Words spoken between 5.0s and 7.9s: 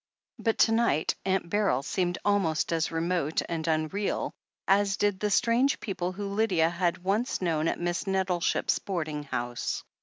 the strange people whom Lydia had once known at